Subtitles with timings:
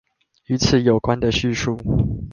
[0.47, 1.77] 與此有關的敘述